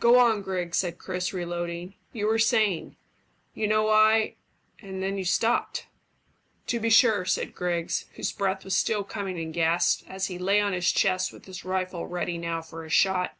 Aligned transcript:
"Go 0.00 0.18
on, 0.18 0.40
Griggs," 0.40 0.78
said 0.78 0.96
Chris, 0.96 1.34
reloading. 1.34 1.96
"You 2.14 2.28
were 2.28 2.38
saying, 2.38 2.96
`You 3.54 3.68
know 3.68 3.90
I' 3.90 4.36
and 4.80 5.02
then 5.02 5.18
you 5.18 5.24
stopped." 5.26 5.84
"To 6.68 6.80
be 6.80 6.88
sure," 6.88 7.26
said 7.26 7.54
Griggs, 7.54 8.06
whose 8.14 8.32
breath 8.32 8.64
was 8.64 8.74
still 8.74 9.04
coming 9.04 9.36
in 9.36 9.52
gasps, 9.52 10.02
as 10.08 10.28
he 10.28 10.38
lay 10.38 10.62
on 10.62 10.72
his 10.72 10.90
chest 10.90 11.30
with 11.30 11.44
his 11.44 11.62
rifle 11.66 12.06
ready 12.06 12.38
now 12.38 12.62
for 12.62 12.86
a 12.86 12.88
shot. 12.88 13.36